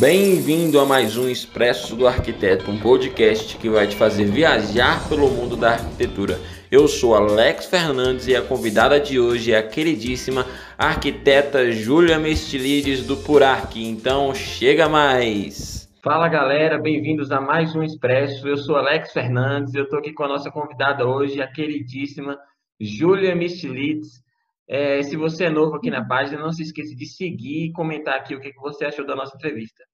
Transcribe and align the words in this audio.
Bem-vindo 0.00 0.80
a 0.80 0.86
mais 0.86 1.18
um 1.18 1.28
Expresso 1.28 1.94
do 1.94 2.06
Arquiteto, 2.06 2.70
um 2.70 2.80
podcast 2.80 3.58
que 3.58 3.68
vai 3.68 3.86
te 3.86 3.94
fazer 3.94 4.24
viajar 4.24 5.06
pelo 5.10 5.28
mundo 5.28 5.58
da 5.58 5.72
arquitetura. 5.72 6.40
Eu 6.72 6.88
sou 6.88 7.14
Alex 7.14 7.66
Fernandes 7.66 8.26
e 8.26 8.34
a 8.34 8.40
convidada 8.40 8.98
de 8.98 9.20
hoje 9.20 9.52
é 9.52 9.58
a 9.58 9.62
queridíssima 9.62 10.46
arquiteta 10.78 11.70
Júlia 11.70 12.18
Mestilides 12.18 13.06
do 13.06 13.14
Purarc. 13.14 13.76
Então, 13.76 14.34
chega 14.34 14.88
mais! 14.88 15.86
Fala 16.02 16.28
galera, 16.28 16.78
bem-vindos 16.78 17.30
a 17.30 17.38
mais 17.38 17.76
um 17.76 17.82
Expresso. 17.82 18.48
Eu 18.48 18.56
sou 18.56 18.76
Alex 18.76 19.12
Fernandes 19.12 19.74
e 19.74 19.76
eu 19.76 19.84
estou 19.84 19.98
aqui 19.98 20.14
com 20.14 20.24
a 20.24 20.28
nossa 20.28 20.50
convidada 20.50 21.06
hoje, 21.06 21.42
a 21.42 21.46
queridíssima 21.46 22.38
Júlia 22.80 23.36
Mestilides. 23.36 24.22
É, 24.66 25.02
se 25.02 25.14
você 25.14 25.44
é 25.44 25.50
novo 25.50 25.74
aqui 25.74 25.90
na 25.90 26.06
página, 26.06 26.40
não 26.40 26.52
se 26.52 26.62
esqueça 26.62 26.96
de 26.96 27.04
seguir 27.04 27.66
e 27.66 27.72
comentar 27.72 28.14
aqui 28.14 28.34
o 28.34 28.40
que 28.40 28.50
você 28.54 28.86
achou 28.86 29.04
da 29.04 29.14
nossa 29.14 29.36
entrevista. 29.36 29.89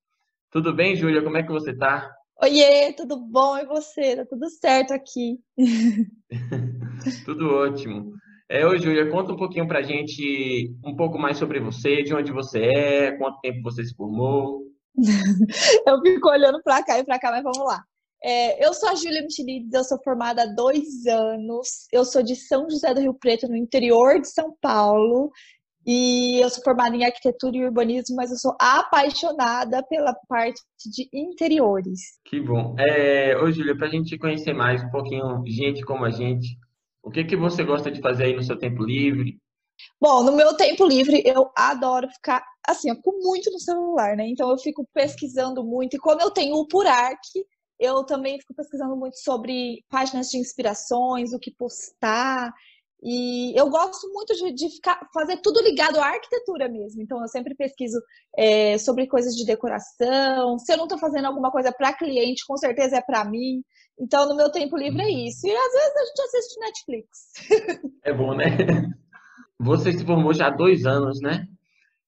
Tudo 0.57 0.73
bem, 0.73 0.97
Júlia? 0.97 1.23
Como 1.23 1.37
é 1.37 1.43
que 1.43 1.53
você 1.53 1.77
tá? 1.77 2.11
Oiê, 2.41 2.91
tudo 2.95 3.19
bom? 3.19 3.59
E 3.59 3.67
você? 3.67 4.17
Tá 4.17 4.25
tudo 4.25 4.49
certo 4.49 4.95
aqui. 4.95 5.39
tudo 7.27 7.51
ótimo. 7.57 8.15
É, 8.49 8.65
oi, 8.65 8.79
Júlia, 8.79 9.11
conta 9.11 9.35
um 9.35 9.37
pouquinho 9.37 9.69
pra 9.69 9.83
gente 9.83 10.75
um 10.83 10.97
pouco 10.97 11.19
mais 11.19 11.37
sobre 11.37 11.61
você, 11.61 12.03
de 12.03 12.15
onde 12.15 12.33
você 12.33 12.71
é, 12.75 13.13
quanto 13.19 13.39
tempo 13.43 13.61
você 13.63 13.85
se 13.85 13.95
formou. 13.95 14.63
eu 15.87 16.01
fico 16.01 16.31
olhando 16.31 16.63
pra 16.63 16.83
cá 16.83 16.99
e 16.99 17.05
pra 17.05 17.19
cá, 17.19 17.33
mas 17.33 17.43
vamos 17.43 17.63
lá. 17.63 17.85
É, 18.25 18.67
eu 18.67 18.73
sou 18.73 18.89
a 18.89 18.95
Júlia 18.95 19.23
Michelides, 19.25 19.75
eu 19.75 19.85
sou 19.85 20.03
formada 20.03 20.45
há 20.45 20.47
dois 20.47 21.05
anos. 21.07 21.87
Eu 21.93 22.03
sou 22.03 22.23
de 22.23 22.35
São 22.35 22.69
José 22.71 22.95
do 22.95 23.03
Rio 23.03 23.13
Preto, 23.13 23.47
no 23.47 23.57
interior 23.57 24.19
de 24.19 24.29
São 24.29 24.57
Paulo. 24.63 25.31
E 25.87 26.43
eu 26.43 26.51
sou 26.51 26.65
formada 26.65 26.97
em 26.97 27.05
arquitetura 27.05 27.57
e 27.57 27.65
urbanismo, 27.65 28.17
mas 28.17 28.33
eu 28.33 28.37
sou 28.37 28.57
apaixonada 28.61 29.85
pela 29.85 30.13
parte 30.29 30.61
de 30.85 31.09
interiores. 31.13 32.19
Que 32.25 32.41
bom. 32.41 32.75
É, 32.77 33.37
ô, 33.37 33.53
Júlia, 33.53 33.77
para 33.77 33.87
a 33.87 33.91
gente 33.91 34.19
conhecer 34.19 34.53
mais 34.53 34.83
um 34.83 34.91
pouquinho 34.91 35.45
gente 35.47 35.85
como 35.85 36.05
a 36.05 36.11
gente, 36.11 36.59
o 37.05 37.11
que, 37.11 37.25
que 37.25 37.37
você 37.37 37.63
gosta 37.63 37.89
de 37.89 38.01
fazer 38.01 38.25
aí 38.25 38.35
no 38.35 38.43
seu 38.43 38.59
tempo 38.59 38.83
livre? 38.83 39.39
Bom, 40.01 40.25
no 40.25 40.33
meu 40.33 40.57
tempo 40.57 40.85
livre, 40.85 41.23
eu 41.25 41.51
adoro 41.57 42.09
ficar, 42.11 42.45
assim, 42.67 42.91
eu 42.91 42.97
fico 42.97 43.13
muito 43.23 43.49
no 43.53 43.61
celular, 43.61 44.17
né? 44.17 44.27
Então 44.27 44.51
eu 44.51 44.59
fico 44.59 44.85
pesquisando 44.93 45.63
muito. 45.63 45.95
E 45.95 46.01
como 46.01 46.21
eu 46.21 46.33
tenho 46.33 46.57
o 46.57 46.67
Purarc, 46.67 47.21
eu 47.79 48.03
também 48.05 48.41
fico 48.41 48.55
pesquisando 48.55 48.97
muito 48.97 49.19
sobre 49.19 49.85
páginas 49.89 50.31
de 50.31 50.39
inspirações, 50.39 51.33
o 51.33 51.39
que 51.39 51.55
postar. 51.55 52.53
E 53.03 53.59
eu 53.59 53.69
gosto 53.69 54.09
muito 54.13 54.35
de, 54.35 54.53
de 54.53 54.71
ficar, 54.71 54.99
fazer 55.13 55.37
tudo 55.39 55.63
ligado 55.63 55.99
à 55.99 56.07
arquitetura 56.07 56.69
mesmo. 56.69 57.03
Então, 57.03 57.21
eu 57.21 57.29
sempre 57.29 57.55
pesquiso 57.55 58.01
é, 58.37 58.79
sobre 58.79 59.07
coisas 59.07 59.35
de 59.35 59.45
decoração. 59.45 60.59
Se 60.59 60.73
eu 60.73 60.77
não 60.77 60.85
estou 60.85 60.99
fazendo 60.99 61.27
alguma 61.27 61.51
coisa 61.51 61.73
para 61.73 61.93
cliente, 61.93 62.47
com 62.47 62.57
certeza 62.57 62.97
é 62.97 63.03
para 63.03 63.25
mim. 63.25 63.63
Então, 63.99 64.29
no 64.29 64.37
meu 64.37 64.51
tempo 64.51 64.77
livre 64.77 65.03
é 65.03 65.11
isso. 65.11 65.47
E 65.47 65.51
às 65.51 65.73
vezes 65.73 65.97
a 65.97 66.05
gente 66.05 66.23
assiste 66.23 66.61
Netflix. 66.61 67.93
É 68.07 68.13
bom, 68.13 68.37
né? 68.37 68.47
Você 69.59 69.93
se 69.93 70.05
formou 70.05 70.33
já 70.33 70.47
há 70.47 70.51
dois 70.51 70.87
anos, 70.87 71.21
né? 71.21 71.45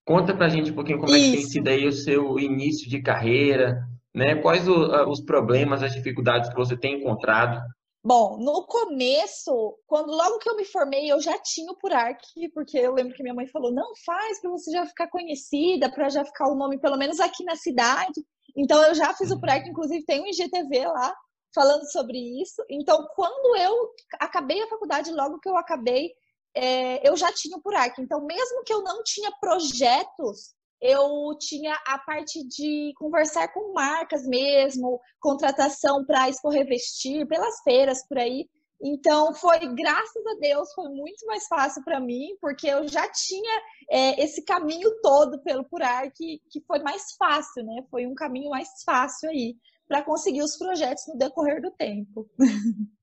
Conta 0.05 0.33
pra 0.33 0.49
gente 0.49 0.71
um 0.71 0.75
pouquinho 0.77 1.01
como 1.01 1.13
isso. 1.13 1.25
é 1.25 1.31
que 1.31 1.37
tem 1.37 1.47
sido 1.47 1.69
aí 1.69 1.89
o 1.89 1.93
seu 1.93 2.39
início 2.39 2.89
de 2.89 3.03
carreira, 3.03 3.83
né? 4.15 4.37
Quais 4.37 4.69
os 4.69 5.21
problemas, 5.23 5.83
as 5.83 5.93
dificuldades 5.93 6.49
que 6.51 6.55
você 6.55 6.77
tem 6.77 7.01
encontrado 7.01 7.61
Bom, 8.03 8.39
no 8.39 8.65
começo, 8.67 9.77
quando 9.87 10.13
logo 10.13 10.39
que 10.39 10.49
eu 10.49 10.57
me 10.57 10.65
formei, 10.65 11.11
eu 11.11 11.21
já 11.21 11.37
tinha 11.39 11.71
o 11.73 11.77
Purarc, 11.77 12.23
porque 12.55 12.79
eu 12.79 12.95
lembro 12.95 13.15
que 13.15 13.23
minha 13.23 13.35
mãe 13.35 13.47
falou: 13.49 13.73
não 13.73 13.93
faz 14.07 14.41
para 14.41 14.51
você 14.51 14.71
já 14.71 14.87
ficar 14.87 15.09
conhecida, 15.09 15.91
para 15.91 16.09
já 16.09 16.25
ficar 16.25 16.49
o 16.49 16.55
nome 16.55 16.79
pelo 16.79 16.97
menos 16.97 17.21
aqui 17.21 17.45
na 17.45 17.57
cidade. 17.57 18.25
Então 18.57 18.83
eu 18.85 18.95
já 18.95 19.13
fiz 19.15 19.31
o 19.31 19.41
Purarc, 19.41 19.69
inclusive 19.69 20.05
tem 20.05 20.23
um 20.23 20.27
IGTV 20.27 20.87
lá 20.87 21.15
falando 21.55 21.91
sobre 21.91 22.19
isso. 22.41 22.63
Então, 22.71 23.07
quando 23.15 23.57
eu 23.57 23.91
acabei 24.21 24.63
a 24.63 24.69
faculdade, 24.69 25.11
logo 25.11 25.41
que 25.41 25.49
eu 25.49 25.57
acabei, 25.57 26.13
é, 26.55 27.09
eu 27.09 27.17
já 27.17 27.33
tinha 27.33 27.57
o 27.57 27.63
Purarc. 27.63 27.99
Então, 28.01 28.25
mesmo 28.25 28.63
que 28.65 28.73
eu 28.73 28.83
não 28.83 29.03
tinha 29.03 29.31
projetos 29.41 30.55
eu 30.81 31.37
tinha 31.39 31.77
a 31.87 31.99
parte 31.99 32.47
de 32.47 32.93
conversar 32.97 33.49
com 33.53 33.73
marcas 33.73 34.27
mesmo, 34.27 35.01
contratação 35.21 36.05
para 36.05 36.29
expor 36.29 36.53
revestir 36.53 37.27
pelas 37.27 37.61
feiras 37.63 38.07
por 38.07 38.19
aí. 38.19 38.47
Então 38.81 39.35
foi, 39.35 39.59
graças 39.75 40.27
a 40.27 40.39
Deus, 40.41 40.73
foi 40.73 40.89
muito 40.91 41.27
mais 41.27 41.47
fácil 41.49 41.83
para 41.83 41.99
mim, 41.99 42.37
porque 42.41 42.69
eu 42.69 42.87
já 42.87 43.11
tinha 43.11 43.63
é, 43.91 44.23
esse 44.23 44.45
caminho 44.45 44.89
todo 45.03 45.43
pelo 45.43 45.65
Purar 45.65 46.09
que, 46.15 46.41
que 46.49 46.61
foi 46.65 46.79
mais 46.81 47.13
fácil, 47.19 47.65
né? 47.65 47.83
Foi 47.91 48.07
um 48.07 48.15
caminho 48.15 48.51
mais 48.51 48.69
fácil 48.85 49.31
aí 49.31 49.57
para 49.89 50.03
conseguir 50.03 50.43
os 50.43 50.57
projetos 50.57 51.05
no 51.09 51.19
decorrer 51.19 51.61
do 51.61 51.71
tempo. 51.73 52.29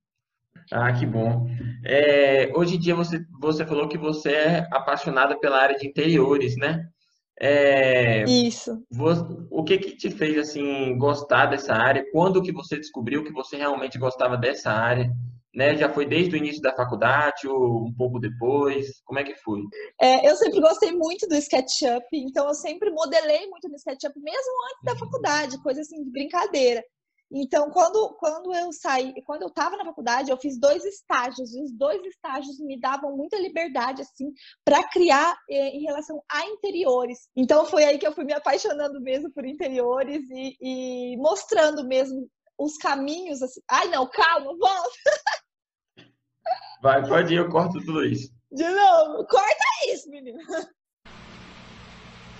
Ah, 0.71 0.91
que 0.91 1.05
bom. 1.05 1.45
É, 1.85 2.51
hoje 2.55 2.75
em 2.75 2.79
dia 2.79 2.95
você, 2.95 3.23
você 3.39 3.63
falou 3.63 3.87
que 3.87 3.99
você 3.99 4.31
é 4.31 4.67
apaixonada 4.71 5.37
pela 5.39 5.61
área 5.61 5.77
de 5.77 5.85
interiores, 5.87 6.57
né? 6.57 6.89
É, 7.39 8.23
Isso. 8.23 8.81
Você, 8.89 9.23
o 9.49 9.63
que 9.63 9.77
que 9.77 9.97
te 9.97 10.09
fez 10.09 10.37
assim 10.37 10.97
gostar 10.97 11.47
dessa 11.47 11.73
área? 11.73 12.05
Quando 12.11 12.41
que 12.41 12.51
você 12.51 12.77
descobriu 12.77 13.23
que 13.23 13.31
você 13.31 13.57
realmente 13.57 13.97
gostava 13.97 14.37
dessa 14.37 14.71
área? 14.71 15.09
Né? 15.53 15.77
Já 15.77 15.89
foi 15.89 16.05
desde 16.05 16.35
o 16.35 16.37
início 16.37 16.61
da 16.61 16.75
faculdade 16.75 17.47
ou 17.47 17.87
um 17.87 17.93
pouco 17.93 18.19
depois? 18.19 19.01
Como 19.05 19.19
é 19.19 19.23
que 19.23 19.35
foi? 19.35 19.61
É, 20.01 20.29
eu 20.29 20.35
sempre 20.35 20.59
gostei 20.59 20.91
muito 20.91 21.27
do 21.27 21.35
SketchUp, 21.35 22.05
então 22.11 22.47
eu 22.47 22.53
sempre 22.53 22.91
modelei 22.91 23.47
muito 23.47 23.69
no 23.69 23.75
SketchUp, 23.75 24.19
mesmo 24.19 24.51
antes 24.71 24.83
da 24.83 24.97
faculdade, 24.97 25.63
coisa 25.63 25.79
assim 25.79 26.03
de 26.03 26.11
brincadeira. 26.11 26.83
Então, 27.37 27.69
quando, 27.69 28.15
quando 28.17 28.55
eu 28.55 28.71
saí, 28.71 29.13
quando 29.25 29.41
eu 29.41 29.49
estava 29.49 29.75
na 29.75 29.83
faculdade, 29.83 30.31
eu 30.31 30.37
fiz 30.37 30.57
dois 30.57 30.85
estágios, 30.85 31.53
e 31.53 31.61
os 31.61 31.71
dois 31.73 32.01
estágios 32.05 32.57
me 32.61 32.79
davam 32.79 33.17
muita 33.17 33.37
liberdade, 33.37 34.01
assim, 34.01 34.31
para 34.63 34.81
criar 34.87 35.37
eh, 35.49 35.75
em 35.75 35.81
relação 35.81 36.23
a 36.31 36.45
interiores. 36.47 37.27
Então, 37.35 37.65
foi 37.65 37.83
aí 37.83 37.97
que 37.97 38.07
eu 38.07 38.13
fui 38.13 38.23
me 38.23 38.31
apaixonando 38.31 39.01
mesmo 39.01 39.29
por 39.33 39.45
interiores 39.45 40.23
e, 40.31 40.55
e 40.61 41.17
mostrando 41.17 41.85
mesmo 41.85 42.25
os 42.57 42.77
caminhos, 42.77 43.41
assim. 43.41 43.59
Ai, 43.69 43.89
não, 43.89 44.09
calma, 44.09 44.55
volta! 44.57 44.89
Vai, 46.81 47.05
pode 47.05 47.33
ir, 47.33 47.37
eu 47.37 47.49
corto 47.49 47.83
tudo 47.83 48.05
isso. 48.05 48.31
De 48.49 48.69
novo, 48.69 49.27
corta 49.27 49.65
isso, 49.91 50.09
menina. 50.09 50.41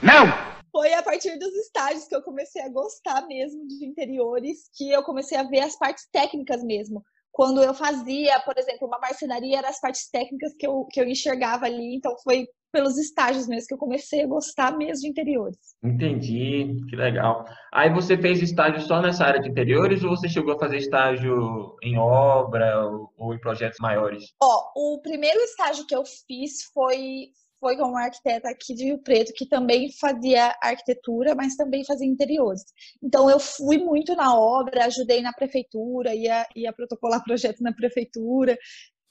Não! 0.01 0.54
Foi 0.75 0.93
a 0.93 1.01
partir 1.01 1.39
dos 1.39 1.55
estágios 1.55 2.05
que 2.05 2.13
eu 2.13 2.21
comecei 2.21 2.61
a 2.61 2.67
gostar 2.67 3.25
mesmo 3.27 3.65
de 3.65 3.85
interiores, 3.85 4.69
que 4.75 4.91
eu 4.91 5.01
comecei 5.03 5.37
a 5.37 5.43
ver 5.43 5.61
as 5.61 5.77
partes 5.77 6.05
técnicas 6.11 6.61
mesmo. 6.61 7.01
Quando 7.31 7.63
eu 7.63 7.73
fazia, 7.73 8.37
por 8.41 8.57
exemplo, 8.57 8.85
uma 8.85 8.99
marcenaria, 8.99 9.59
eram 9.59 9.69
as 9.69 9.79
partes 9.79 10.09
técnicas 10.09 10.53
que 10.59 10.67
eu, 10.67 10.85
que 10.91 10.99
eu 10.99 11.07
enxergava 11.07 11.65
ali, 11.65 11.95
então 11.95 12.13
foi 12.21 12.45
pelos 12.73 12.97
estágios 12.97 13.47
mesmo 13.47 13.67
que 13.69 13.73
eu 13.73 13.77
comecei 13.77 14.23
a 14.23 14.27
gostar 14.27 14.77
mesmo 14.77 15.03
de 15.03 15.07
interiores. 15.07 15.57
Entendi, 15.81 16.75
que 16.89 16.95
legal. 16.97 17.45
Aí 17.73 17.89
você 17.89 18.17
fez 18.17 18.41
estágio 18.41 18.81
só 18.81 19.01
nessa 19.01 19.23
área 19.23 19.39
de 19.39 19.49
interiores 19.49 20.03
ou 20.03 20.09
você 20.09 20.27
chegou 20.27 20.55
a 20.55 20.59
fazer 20.59 20.75
estágio 20.75 21.77
em 21.81 21.97
obra 21.97 22.85
ou, 22.85 23.13
ou 23.17 23.33
em 23.33 23.39
projetos 23.39 23.77
maiores? 23.79 24.25
Ó, 24.43 24.71
o 24.75 25.01
primeiro 25.01 25.39
estágio 25.39 25.87
que 25.87 25.95
eu 25.95 26.03
fiz 26.27 26.63
foi 26.73 27.29
foi 27.65 27.75
com 27.77 27.85
uma 27.85 28.03
arquiteta 28.03 28.47
aqui 28.47 28.75
de 28.75 28.83
Rio 28.83 28.99
Preto 28.99 29.33
que 29.33 29.47
também 29.47 29.91
fazia 29.99 30.55
arquitetura, 30.61 31.33
mas 31.33 31.55
também 31.55 31.83
fazia 31.83 32.05
interiores. 32.05 32.63
Então 33.01 33.27
eu 33.27 33.39
fui 33.39 33.79
muito 33.79 34.15
na 34.15 34.37
obra, 34.37 34.85
ajudei 34.85 35.19
na 35.19 35.33
prefeitura, 35.33 36.13
ia, 36.13 36.47
ia 36.55 36.71
protocolar 36.71 37.23
projetos 37.25 37.61
na 37.61 37.73
prefeitura. 37.73 38.55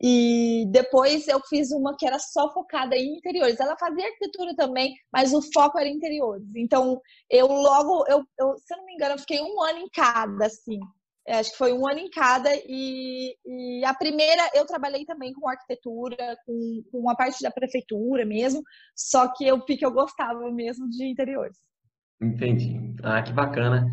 E 0.00 0.66
depois 0.70 1.26
eu 1.26 1.40
fiz 1.48 1.72
uma 1.72 1.96
que 1.96 2.06
era 2.06 2.20
só 2.20 2.52
focada 2.52 2.94
em 2.94 3.16
interiores. 3.16 3.58
Ela 3.58 3.76
fazia 3.76 4.06
arquitetura 4.06 4.54
também, 4.54 4.94
mas 5.12 5.32
o 5.32 5.42
foco 5.52 5.76
era 5.76 5.88
interiores. 5.88 6.46
Então 6.54 7.00
eu 7.28 7.48
logo, 7.48 8.04
eu, 8.06 8.24
eu 8.38 8.56
se 8.56 8.72
eu 8.72 8.78
não 8.78 8.86
me 8.86 8.94
engano, 8.94 9.14
eu 9.14 9.18
fiquei 9.18 9.40
um 9.42 9.60
ano 9.62 9.80
em 9.80 9.88
cada, 9.88 10.46
assim. 10.46 10.78
É, 11.26 11.38
acho 11.38 11.52
que 11.52 11.58
foi 11.58 11.72
um 11.72 11.88
ano 11.88 12.00
em 12.00 12.10
cada, 12.10 12.50
e, 12.54 13.34
e, 13.46 13.84
a 13.84 13.94
primeira 13.94 14.42
eu 14.54 14.66
trabalhei 14.66 15.06
também 15.06 15.32
com 15.32 15.48
arquitetura, 15.48 16.36
com, 16.44 16.82
com 16.90 16.98
uma 16.98 17.16
parte 17.16 17.42
da 17.42 17.50
prefeitura 17.50 18.26
mesmo, 18.26 18.62
só 18.94 19.32
que 19.32 19.46
eu 19.46 19.64
vi 19.66 19.78
que 19.78 19.86
eu 19.86 19.92
gostava 19.92 20.50
mesmo 20.52 20.88
de 20.88 21.06
interiores. 21.06 21.56
Entendi. 22.20 22.78
Ah, 23.02 23.22
que 23.22 23.32
bacana. 23.32 23.86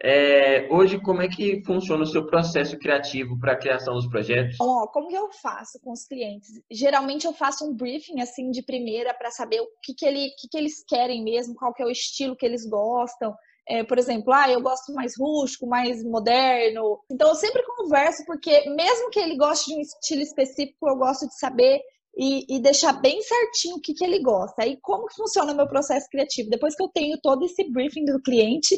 É, 0.00 0.68
hoje, 0.70 1.00
como 1.00 1.20
é 1.22 1.28
que 1.28 1.60
funciona 1.64 2.04
o 2.04 2.06
seu 2.06 2.24
processo 2.24 2.78
criativo 2.78 3.38
para 3.38 3.52
a 3.52 3.56
criação 3.56 3.94
dos 3.94 4.06
projetos? 4.06 4.56
Ó, 4.60 4.86
como 4.86 5.08
que 5.08 5.16
eu 5.16 5.28
faço 5.32 5.80
com 5.80 5.90
os 5.90 6.06
clientes? 6.06 6.50
Geralmente 6.70 7.26
eu 7.26 7.32
faço 7.32 7.68
um 7.68 7.74
briefing 7.74 8.20
assim 8.20 8.50
de 8.50 8.62
primeira 8.62 9.12
para 9.12 9.30
saber 9.30 9.60
o 9.60 9.66
que, 9.82 9.94
que, 9.94 10.06
ele, 10.06 10.30
que, 10.38 10.48
que 10.48 10.56
eles 10.56 10.84
querem 10.86 11.24
mesmo, 11.24 11.54
qual 11.54 11.74
que 11.74 11.82
é 11.82 11.86
o 11.86 11.90
estilo 11.90 12.36
que 12.36 12.46
eles 12.46 12.64
gostam, 12.64 13.34
é, 13.68 13.84
por 13.84 13.98
exemplo, 13.98 14.32
ah, 14.32 14.50
eu 14.50 14.60
gosto 14.60 14.92
mais 14.94 15.12
rústico, 15.18 15.66
mais 15.66 16.02
moderno. 16.02 17.00
Então 17.10 17.28
eu 17.28 17.34
sempre 17.34 17.62
converso, 17.76 18.24
porque 18.24 18.68
mesmo 18.70 19.10
que 19.10 19.20
ele 19.20 19.36
goste 19.36 19.70
de 19.70 19.76
um 19.76 19.80
estilo 19.80 20.22
específico, 20.22 20.88
eu 20.88 20.96
gosto 20.96 21.26
de 21.26 21.38
saber 21.38 21.80
e, 22.16 22.56
e, 22.56 22.60
deixar 22.60 22.94
bem 22.94 23.22
certinho 23.22 23.76
o 23.76 23.80
que, 23.80 23.94
que 23.94 24.04
ele 24.04 24.20
gosta. 24.20 24.64
Aí, 24.64 24.76
como 24.82 25.06
funciona 25.14 25.52
o 25.52 25.56
meu 25.56 25.68
processo 25.68 26.08
criativo? 26.10 26.50
Depois 26.50 26.74
que 26.74 26.82
eu 26.82 26.88
tenho 26.88 27.16
todo 27.22 27.44
esse 27.44 27.70
briefing 27.70 28.04
do 28.04 28.20
cliente, 28.20 28.76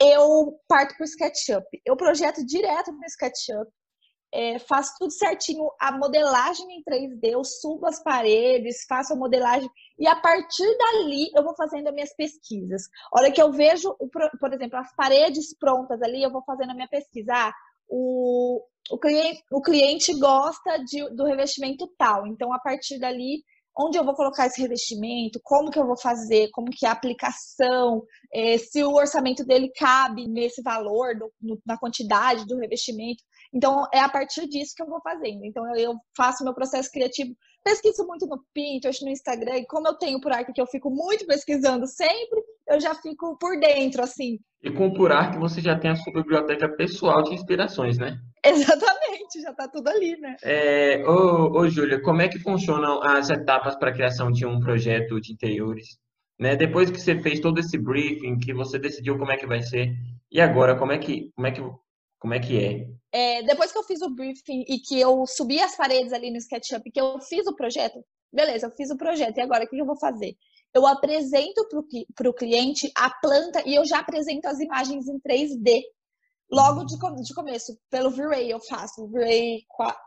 eu 0.00 0.58
parto 0.66 0.96
para 0.96 1.04
o 1.04 1.06
SketchUp. 1.06 1.66
Eu 1.84 1.96
projeto 1.96 2.44
direto 2.46 2.90
no 2.90 3.04
SketchUp, 3.04 3.70
é, 4.32 4.58
faço 4.58 4.94
tudo 4.98 5.10
certinho, 5.10 5.70
a 5.80 5.90
modelagem 5.92 6.66
em 6.70 6.82
3D, 6.82 7.32
eu 7.32 7.44
subo 7.44 7.86
as 7.86 8.02
paredes, 8.02 8.84
faço 8.86 9.12
a 9.12 9.16
modelagem, 9.16 9.70
e 9.98 10.06
a 10.06 10.16
partir 10.16 10.76
dali 10.76 11.30
eu 11.34 11.42
vou 11.42 11.54
fazendo 11.54 11.88
as 11.88 11.94
minhas 11.94 12.14
pesquisas. 12.14 12.82
A 13.12 13.18
hora 13.18 13.30
que 13.30 13.40
eu 13.40 13.52
vejo, 13.52 13.94
por 14.38 14.52
exemplo, 14.52 14.78
as 14.78 14.94
paredes 14.94 15.56
prontas 15.56 16.02
ali, 16.02 16.22
eu 16.22 16.30
vou 16.30 16.42
fazendo 16.44 16.70
a 16.70 16.74
minha 16.74 16.88
pesquisa. 16.88 17.32
Ah, 17.32 17.52
o, 17.88 18.62
o 18.90 18.98
cliente, 18.98 19.44
o 19.50 19.62
cliente 19.62 20.18
gosta 20.18 20.78
de, 20.84 21.08
do 21.14 21.24
revestimento 21.24 21.86
tal. 21.96 22.26
Então, 22.26 22.52
a 22.52 22.58
partir 22.58 22.98
dali, 22.98 23.42
onde 23.78 23.96
eu 23.96 24.04
vou 24.04 24.14
colocar 24.14 24.46
esse 24.46 24.60
revestimento, 24.60 25.40
como 25.42 25.70
que 25.70 25.78
eu 25.78 25.86
vou 25.86 25.96
fazer, 25.96 26.50
como 26.50 26.70
que 26.70 26.84
é 26.84 26.88
a 26.88 26.92
aplicação, 26.92 28.02
é, 28.32 28.58
se 28.58 28.82
o 28.82 28.94
orçamento 28.94 29.44
dele 29.44 29.70
cabe 29.76 30.26
nesse 30.26 30.60
valor, 30.62 31.16
do, 31.16 31.32
no, 31.40 31.60
na 31.64 31.78
quantidade 31.78 32.44
do 32.44 32.58
revestimento. 32.58 33.22
Então, 33.54 33.86
é 33.94 34.00
a 34.00 34.08
partir 34.08 34.48
disso 34.48 34.74
que 34.76 34.82
eu 34.82 34.88
vou 34.88 35.00
fazendo. 35.00 35.44
Então, 35.44 35.64
eu, 35.68 35.76
eu 35.76 35.94
faço 36.16 36.42
meu 36.42 36.54
processo 36.54 36.90
criativo, 36.90 37.34
pesquiso 37.62 38.04
muito 38.06 38.26
no 38.26 38.42
Pinterest, 38.52 39.04
no 39.04 39.10
Instagram, 39.10 39.58
e 39.58 39.66
como 39.66 39.86
eu 39.86 39.94
tenho 39.94 40.20
por 40.20 40.32
arco 40.32 40.52
que 40.52 40.60
eu 40.60 40.66
fico 40.66 40.90
muito 40.90 41.26
pesquisando 41.26 41.86
sempre, 41.86 42.42
eu 42.68 42.80
já 42.80 42.94
fico 42.94 43.36
por 43.38 43.58
dentro, 43.58 44.02
assim. 44.02 44.38
E 44.62 44.70
com 44.70 44.88
o 44.88 44.94
Purarc 44.94 45.38
você 45.38 45.60
já 45.60 45.78
tem 45.78 45.90
a 45.90 45.96
sua 45.96 46.12
biblioteca 46.12 46.68
pessoal 46.68 47.22
de 47.22 47.34
inspirações, 47.34 47.96
né? 47.96 48.18
Exatamente, 48.44 49.40
já 49.42 49.50
está 49.50 49.68
tudo 49.68 49.88
ali, 49.88 50.16
né? 50.18 50.36
É, 50.42 51.02
ô, 51.04 51.58
ô, 51.58 51.68
Júlia, 51.68 52.00
como 52.00 52.22
é 52.22 52.28
que 52.28 52.38
funcionam 52.38 53.02
as 53.02 53.30
etapas 53.30 53.76
para 53.76 53.90
a 53.90 53.94
criação 53.94 54.30
de 54.30 54.46
um 54.46 54.60
projeto 54.60 55.20
de 55.20 55.32
interiores? 55.32 55.98
Né? 56.38 56.54
Depois 56.56 56.90
que 56.90 57.00
você 57.00 57.20
fez 57.20 57.40
todo 57.40 57.58
esse 57.58 57.76
briefing, 57.76 58.38
que 58.38 58.54
você 58.54 58.78
decidiu 58.78 59.18
como 59.18 59.32
é 59.32 59.36
que 59.36 59.46
vai 59.46 59.60
ser, 59.60 59.92
e 60.30 60.40
agora, 60.40 60.76
como 60.76 60.92
é 60.92 60.98
que, 60.98 61.32
como 61.34 61.46
é 61.46 61.50
que, 61.50 61.60
como 62.18 62.34
é, 62.34 62.38
que 62.38 62.58
é? 63.12 63.38
é 63.38 63.42
depois 63.42 63.72
que 63.72 63.78
eu 63.78 63.82
fiz 63.82 64.00
o 64.02 64.14
briefing 64.14 64.64
e 64.68 64.78
que 64.78 65.00
eu 65.00 65.24
subi 65.26 65.60
as 65.60 65.76
paredes 65.76 66.12
ali 66.12 66.30
no 66.30 66.36
SketchUp, 66.36 66.90
que 66.92 67.00
eu 67.00 67.18
fiz 67.20 67.46
o 67.46 67.56
projeto, 67.56 68.04
beleza, 68.32 68.66
eu 68.66 68.70
fiz 68.70 68.90
o 68.90 68.96
projeto, 68.96 69.38
e 69.38 69.40
agora 69.40 69.64
o 69.64 69.68
que 69.68 69.78
eu 69.78 69.86
vou 69.86 69.98
fazer? 69.98 70.36
Eu 70.74 70.86
apresento 70.86 71.66
para 72.14 72.28
o 72.28 72.34
cliente 72.34 72.90
a 72.96 73.10
planta 73.10 73.62
e 73.66 73.74
eu 73.74 73.84
já 73.84 74.00
apresento 74.00 74.46
as 74.46 74.60
imagens 74.60 75.08
em 75.08 75.18
3D 75.18 75.82
logo 76.50 76.84
de, 76.84 76.96
de 77.22 77.34
começo, 77.34 77.78
pelo 77.90 78.10
V-Ray 78.10 78.50
eu 78.50 78.60
faço, 78.60 79.06
V-Ray 79.08 79.64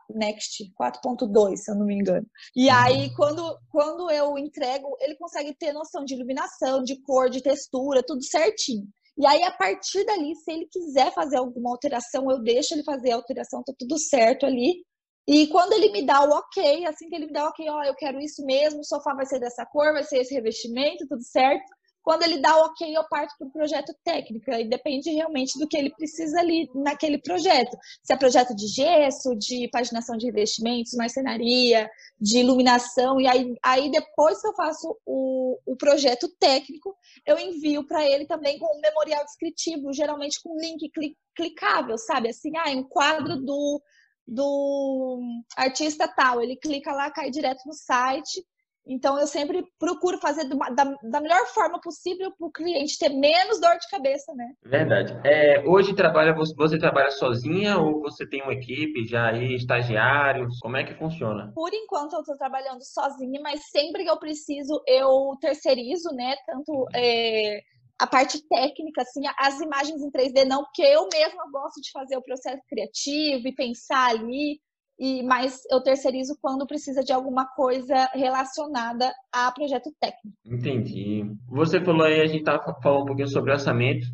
Next 0.09 0.63
4.2, 0.79 1.57
se 1.57 1.71
eu 1.71 1.75
não 1.75 1.85
me 1.85 1.95
engano. 1.95 2.25
E 2.55 2.67
uhum. 2.67 2.75
aí, 2.75 3.15
quando, 3.15 3.59
quando 3.69 4.09
eu 4.09 4.37
entrego, 4.37 4.97
ele 4.99 5.15
consegue 5.15 5.55
ter 5.55 5.71
noção 5.71 6.03
de 6.03 6.15
iluminação, 6.15 6.83
de 6.83 6.99
cor, 7.01 7.29
de 7.29 7.41
textura, 7.41 8.03
tudo 8.03 8.23
certinho. 8.23 8.87
E 9.17 9.25
aí, 9.25 9.43
a 9.43 9.51
partir 9.51 10.03
dali, 10.05 10.35
se 10.35 10.51
ele 10.51 10.67
quiser 10.71 11.13
fazer 11.13 11.37
alguma 11.37 11.69
alteração, 11.69 12.29
eu 12.31 12.41
deixo 12.41 12.73
ele 12.73 12.83
fazer 12.83 13.11
a 13.11 13.15
alteração, 13.15 13.63
tá 13.63 13.73
tudo 13.77 13.97
certo 13.99 14.45
ali. 14.45 14.83
E 15.27 15.47
quando 15.47 15.73
ele 15.73 15.91
me 15.91 16.05
dá 16.05 16.23
o 16.23 16.31
ok, 16.31 16.85
assim 16.85 17.07
que 17.07 17.15
ele 17.15 17.27
me 17.27 17.33
dá 17.33 17.45
o 17.45 17.49
ok, 17.49 17.69
ó, 17.69 17.83
eu 17.83 17.95
quero 17.95 18.19
isso 18.19 18.45
mesmo, 18.45 18.81
o 18.81 18.85
sofá 18.85 19.13
vai 19.13 19.25
ser 19.25 19.39
dessa 19.39 19.65
cor, 19.65 19.93
vai 19.93 20.03
ser 20.03 20.19
esse 20.19 20.33
revestimento, 20.33 21.07
tudo 21.07 21.23
certo. 21.23 21.71
Quando 22.03 22.23
ele 22.23 22.39
dá 22.39 22.57
o 22.57 22.65
ok, 22.65 22.97
eu 22.97 23.03
parto 23.07 23.35
para 23.37 23.47
o 23.47 23.51
projeto 23.51 23.93
técnico. 24.03 24.51
E 24.51 24.67
depende 24.67 25.11
realmente 25.11 25.57
do 25.59 25.67
que 25.67 25.77
ele 25.77 25.91
precisa 25.91 26.39
ali 26.39 26.67
naquele 26.73 27.19
projeto. 27.19 27.77
Se 28.03 28.11
é 28.11 28.17
projeto 28.17 28.55
de 28.55 28.67
gesso, 28.67 29.35
de 29.35 29.69
paginação 29.69 30.17
de 30.17 30.27
investimentos, 30.27 30.93
marcenaria, 30.95 31.89
de 32.19 32.39
iluminação. 32.39 33.21
E 33.21 33.27
aí, 33.27 33.53
aí 33.63 33.91
depois 33.91 34.41
que 34.41 34.47
eu 34.47 34.55
faço 34.55 34.97
o, 35.05 35.59
o 35.65 35.75
projeto 35.75 36.27
técnico, 36.39 36.95
eu 37.25 37.37
envio 37.37 37.85
para 37.85 38.03
ele 38.03 38.25
também 38.25 38.57
com 38.57 38.65
um 38.65 38.81
memorial 38.81 39.23
descritivo, 39.23 39.93
geralmente 39.93 40.41
com 40.43 40.59
link 40.59 40.91
clicável, 41.35 41.97
sabe? 41.99 42.29
Assim, 42.29 42.51
ah, 42.57 42.71
um 42.71 42.83
quadro 42.83 43.37
do 43.37 43.79
do 44.27 45.19
artista 45.57 46.07
tal, 46.07 46.41
ele 46.41 46.55
clica 46.55 46.91
lá, 46.91 47.11
cai 47.11 47.29
direto 47.29 47.61
no 47.65 47.73
site 47.73 48.45
então, 48.85 49.19
eu 49.19 49.27
sempre 49.27 49.63
procuro 49.79 50.17
fazer 50.17 50.45
da, 50.45 50.83
da 51.03 51.21
melhor 51.21 51.45
forma 51.47 51.79
possível 51.79 52.31
para 52.31 52.47
o 52.47 52.51
cliente 52.51 52.97
ter 52.97 53.09
menos 53.09 53.59
dor 53.59 53.77
de 53.77 53.87
cabeça, 53.89 54.33
né? 54.33 54.53
Verdade. 54.63 55.15
É, 55.23 55.63
hoje 55.67 55.93
trabalha 55.93 56.33
você, 56.33 56.53
você, 56.55 56.79
trabalha 56.79 57.11
sozinha 57.11 57.77
ou 57.77 58.01
você 58.01 58.27
tem 58.27 58.41
uma 58.41 58.53
equipe 58.53 59.05
já 59.05 59.29
aí, 59.29 59.55
estagiários? 59.55 60.59
Como 60.59 60.77
é 60.77 60.83
que 60.83 60.95
funciona? 60.95 61.51
Por 61.53 61.71
enquanto, 61.73 62.13
eu 62.13 62.21
estou 62.21 62.35
trabalhando 62.35 62.83
sozinha, 62.83 63.39
mas 63.41 63.69
sempre 63.69 64.03
que 64.03 64.09
eu 64.09 64.17
preciso, 64.17 64.81
eu 64.87 65.37
terceirizo, 65.39 66.09
né? 66.15 66.35
Tanto 66.47 66.87
é, 66.95 67.61
a 68.01 68.07
parte 68.07 68.41
técnica, 68.47 69.03
assim, 69.03 69.21
as 69.37 69.61
imagens 69.61 70.01
em 70.01 70.09
3D 70.09 70.43
não, 70.45 70.63
porque 70.63 70.81
eu 70.81 71.07
mesma 71.13 71.43
gosto 71.51 71.79
de 71.79 71.91
fazer 71.91 72.17
o 72.17 72.23
processo 72.23 72.61
criativo 72.67 73.47
e 73.47 73.53
pensar 73.53 74.09
ali 74.09 74.59
e 74.99 75.23
mas 75.23 75.61
eu 75.71 75.81
terceirizo 75.81 76.37
quando 76.41 76.65
precisa 76.67 77.03
de 77.03 77.13
alguma 77.13 77.45
coisa 77.45 78.09
relacionada 78.13 79.11
a 79.31 79.51
projeto 79.51 79.91
técnico. 79.99 80.37
Entendi. 80.45 81.25
Você 81.47 81.83
falou 81.83 82.05
aí, 82.05 82.21
a 82.21 82.27
gente 82.27 82.39
estava 82.39 82.75
falando 82.81 83.03
um 83.03 83.05
pouquinho 83.05 83.27
sobre 83.27 83.51
orçamento. 83.51 84.05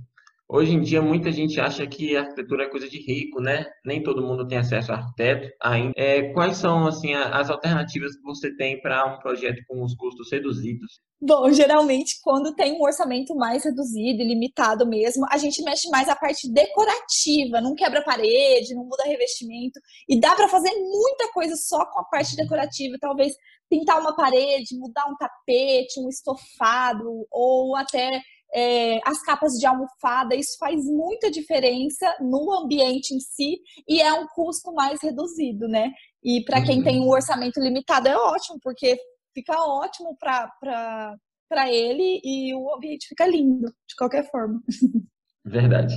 Hoje 0.49 0.73
em 0.73 0.81
dia, 0.81 1.01
muita 1.01 1.29
gente 1.29 1.59
acha 1.59 1.85
que 1.85 2.15
arquitetura 2.15 2.63
é 2.63 2.69
coisa 2.69 2.87
de 2.87 2.99
rico, 2.99 3.41
né? 3.41 3.65
Nem 3.85 4.01
todo 4.01 4.25
mundo 4.25 4.47
tem 4.47 4.57
acesso 4.57 4.93
a 4.93 4.95
arquiteto 4.95 5.53
ainda. 5.61 5.91
É, 5.97 6.31
quais 6.31 6.55
são, 6.55 6.87
assim, 6.87 7.13
as 7.13 7.49
alternativas 7.49 8.15
que 8.15 8.23
você 8.23 8.55
tem 8.55 8.79
para 8.81 9.05
um 9.13 9.19
projeto 9.19 9.61
com 9.67 9.83
os 9.83 9.93
custos 9.95 10.31
reduzidos? 10.31 11.01
Bom, 11.19 11.51
geralmente, 11.51 12.21
quando 12.23 12.55
tem 12.55 12.73
um 12.73 12.81
orçamento 12.81 13.35
mais 13.35 13.65
reduzido 13.65 14.21
e 14.21 14.27
limitado 14.27 14.87
mesmo, 14.87 15.25
a 15.29 15.37
gente 15.37 15.61
mexe 15.63 15.89
mais 15.89 16.07
a 16.07 16.15
parte 16.15 16.49
decorativa, 16.49 17.59
não 17.59 17.75
quebra 17.75 18.03
parede, 18.03 18.73
não 18.73 18.85
muda 18.85 19.03
revestimento. 19.03 19.81
E 20.07 20.17
dá 20.17 20.33
para 20.33 20.47
fazer 20.47 20.71
muita 20.71 21.29
coisa 21.33 21.57
só 21.57 21.85
com 21.87 21.99
a 21.99 22.05
parte 22.05 22.37
decorativa. 22.37 22.95
Talvez 23.01 23.33
pintar 23.69 23.99
uma 23.99 24.15
parede, 24.15 24.77
mudar 24.77 25.07
um 25.07 25.15
tapete, 25.17 25.99
um 25.99 26.07
estofado, 26.07 27.27
ou 27.29 27.75
até 27.75 28.21
é, 28.53 28.99
as 29.05 29.21
capas 29.23 29.53
de 29.53 29.65
almofada, 29.65 30.35
isso 30.35 30.57
faz 30.59 30.83
muita 30.85 31.29
diferença 31.29 32.15
no 32.21 32.51
ambiente 32.53 33.13
em 33.13 33.19
si 33.19 33.59
e 33.87 34.01
é 34.01 34.11
um 34.13 34.27
custo 34.27 34.73
mais 34.73 35.01
reduzido, 35.01 35.67
né? 35.67 35.91
E 36.23 36.43
para 36.43 36.63
quem 36.63 36.83
tem 36.83 36.99
um 36.99 37.03
uhum. 37.03 37.11
orçamento 37.11 37.59
limitado 37.59 38.07
é 38.07 38.15
ótimo, 38.15 38.57
porque 38.61 38.97
fica 39.33 39.53
ótimo 39.61 40.17
para 40.19 41.71
ele 41.71 42.19
e 42.23 42.53
o 42.55 42.73
ambiente 42.73 43.07
fica 43.07 43.27
lindo, 43.27 43.67
de 43.87 43.95
qualquer 43.97 44.29
forma. 44.29 44.61
Verdade. 45.45 45.95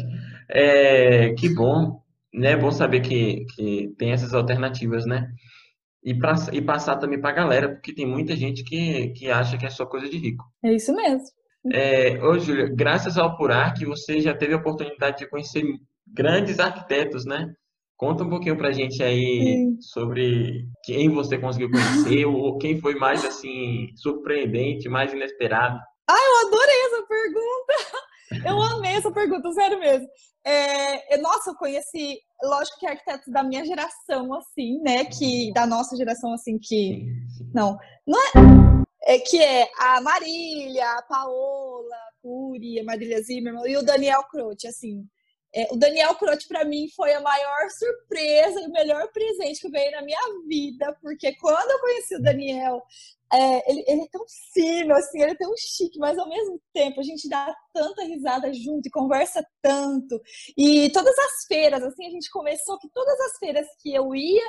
É, 0.49 1.32
que 1.34 1.53
bom, 1.53 2.03
né? 2.32 2.56
Bom 2.56 2.70
saber 2.70 3.01
que, 3.01 3.44
que 3.55 3.94
tem 3.98 4.13
essas 4.13 4.32
alternativas, 4.32 5.05
né? 5.06 5.29
E, 6.03 6.15
pra, 6.15 6.34
e 6.53 6.63
passar 6.63 6.96
também 6.96 7.20
para 7.20 7.31
a 7.31 7.34
galera, 7.34 7.69
porque 7.75 7.93
tem 7.93 8.06
muita 8.06 8.34
gente 8.36 8.65
que, 8.65 9.08
que 9.10 9.31
acha 9.31 9.58
que 9.58 9.67
é 9.67 9.70
só 9.70 9.84
coisa 9.84 10.08
de 10.08 10.17
rico. 10.17 10.44
É 10.65 10.72
isso 10.72 10.94
mesmo. 10.94 11.27
É, 11.72 12.22
ô, 12.22 12.38
Júlia, 12.38 12.70
graças 12.74 13.19
ao 13.19 13.36
Purac, 13.36 13.84
você 13.84 14.20
já 14.20 14.34
teve 14.34 14.55
a 14.55 14.56
oportunidade 14.56 15.19
de 15.19 15.29
conhecer 15.29 15.62
grandes 16.06 16.58
arquitetos, 16.58 17.24
né? 17.24 17.52
Conta 17.96 18.24
um 18.24 18.31
pouquinho 18.31 18.56
pra 18.56 18.72
gente 18.72 19.02
aí 19.02 19.43
Sim. 19.43 19.76
sobre 19.81 20.64
quem 20.82 21.10
você 21.10 21.36
conseguiu 21.36 21.70
conhecer, 21.70 22.24
ou 22.24 22.56
quem 22.56 22.81
foi 22.81 22.94
mais, 22.94 23.24
assim, 23.26 23.88
surpreendente, 23.94 24.88
mais 24.88 25.12
inesperado. 25.12 25.79
Ah, 26.08 26.17
eu 26.17 26.48
adorei 26.48 26.86
essa 26.86 27.06
pergunta! 27.06 28.10
Eu 28.46 28.62
amei 28.62 28.93
essa 28.93 29.10
pergunta, 29.10 29.50
sério 29.50 29.81
mesmo. 29.81 30.06
É, 30.44 31.17
nossa, 31.19 31.50
eu 31.50 31.56
conheci, 31.56 32.20
lógico 32.44 32.79
que 32.79 32.86
arquitetos 32.86 33.26
da 33.26 33.43
minha 33.43 33.67
geração, 33.67 34.32
assim, 34.34 34.81
né? 34.82 35.05
Que, 35.05 35.52
da 35.52 35.67
nossa 35.67 35.96
geração, 35.96 36.32
assim, 36.32 36.56
que... 36.56 37.06
Não, 37.52 37.76
não 38.06 38.19
é 38.20 38.69
é, 39.05 39.19
que 39.19 39.43
é 39.43 39.71
a 39.79 40.01
Marília, 40.01 40.99
a 40.99 41.03
Paola, 41.03 41.95
a 41.95 42.13
Curi, 42.23 42.81
a 42.81 42.85
Marília 42.85 43.23
Zimmermann 43.23 43.67
e 43.67 43.77
o 43.77 43.83
Daniel 43.83 44.23
Croce, 44.25 44.67
assim. 44.67 45.07
É, 45.53 45.67
o 45.73 45.77
Daniel 45.77 46.15
Croce, 46.15 46.47
para 46.47 46.65
mim, 46.65 46.89
foi 46.95 47.13
a 47.13 47.21
maior 47.21 47.71
surpresa 47.71 48.61
e 48.61 48.67
o 48.67 48.73
melhor 48.73 49.11
presente 49.13 49.61
que 49.61 49.69
veio 49.69 49.91
na 49.91 50.03
minha 50.03 50.21
vida, 50.47 50.97
porque 51.03 51.35
quando 51.37 51.71
eu 51.71 51.81
conheci 51.81 52.15
o 52.15 52.23
Daniel, 52.23 52.81
é, 53.33 53.71
ele, 53.71 53.85
ele, 53.89 54.03
é 54.03 54.09
tão 54.13 54.25
fino, 54.53 54.95
assim, 54.95 55.23
ele 55.23 55.33
é 55.33 55.37
tão 55.37 55.53
chique, 55.57 55.99
mas 55.99 56.19
ao 56.19 56.29
mesmo 56.29 56.61
tempo 56.73 57.01
a 57.01 57.03
gente 57.03 57.29
dá 57.29 57.53
tanta 57.73 58.05
risada 58.05 58.53
junto 58.53 58.87
e 58.87 58.91
conversa 58.91 59.45
tanto. 59.61 60.21
E 60.57 60.91
todas 60.91 61.17
as 61.19 61.47
feiras, 61.47 61.83
assim, 61.83 62.07
a 62.07 62.11
gente 62.11 62.31
começou 62.31 62.79
que 62.79 62.89
todas 62.91 63.19
as 63.21 63.39
feiras 63.39 63.67
que 63.81 63.93
eu 63.93 64.15
ia, 64.15 64.45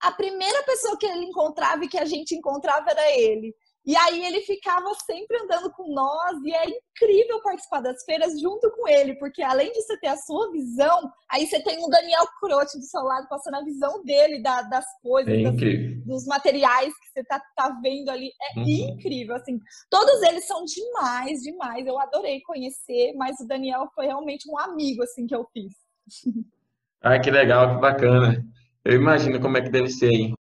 a 0.00 0.12
primeira 0.12 0.62
pessoa 0.62 0.98
que 0.98 1.06
ele 1.06 1.26
encontrava 1.26 1.84
e 1.84 1.88
que 1.88 1.98
a 1.98 2.04
gente 2.04 2.34
encontrava 2.34 2.90
era 2.90 3.10
ele. 3.12 3.54
E 3.86 3.96
aí 3.96 4.24
ele 4.26 4.40
ficava 4.40 4.92
sempre 5.06 5.38
andando 5.38 5.70
com 5.70 5.94
nós 5.94 6.42
e 6.44 6.52
é 6.52 6.64
incrível 6.64 7.40
participar 7.40 7.80
das 7.80 8.02
feiras 8.04 8.40
junto 8.40 8.68
com 8.72 8.88
ele, 8.88 9.14
porque 9.14 9.42
além 9.42 9.70
de 9.70 9.80
você 9.80 9.96
ter 10.00 10.08
a 10.08 10.16
sua 10.16 10.50
visão, 10.50 11.08
aí 11.30 11.46
você 11.46 11.62
tem 11.62 11.78
o 11.78 11.88
Daniel 11.88 12.26
Croce 12.40 12.78
do 12.78 12.84
seu 12.84 13.02
lado 13.02 13.28
passando 13.28 13.54
a 13.54 13.64
visão 13.64 14.02
dele 14.02 14.42
da, 14.42 14.62
das 14.62 14.84
coisas, 15.00 15.32
é 15.32 15.42
das, 15.42 16.04
dos 16.04 16.26
materiais 16.26 16.92
que 16.98 17.08
você 17.12 17.24
tá, 17.24 17.40
tá 17.56 17.78
vendo 17.80 18.08
ali. 18.10 18.32
É 18.42 18.58
uhum. 18.58 18.66
incrível, 18.66 19.36
assim. 19.36 19.60
Todos 19.88 20.20
eles 20.22 20.46
são 20.48 20.64
demais, 20.64 21.40
demais. 21.42 21.86
Eu 21.86 21.96
adorei 22.00 22.40
conhecer, 22.40 23.12
mas 23.14 23.38
o 23.38 23.46
Daniel 23.46 23.88
foi 23.94 24.06
realmente 24.06 24.50
um 24.50 24.58
amigo, 24.58 25.04
assim, 25.04 25.26
que 25.26 25.34
eu 25.34 25.46
fiz. 25.52 25.72
Ah, 27.02 27.20
que 27.20 27.30
legal, 27.30 27.74
que 27.74 27.80
bacana. 27.80 28.44
Eu 28.84 28.94
imagino 28.94 29.40
como 29.40 29.56
é 29.56 29.62
que 29.62 29.68
deve 29.68 29.88
ser 29.90 30.08
aí. 30.08 30.35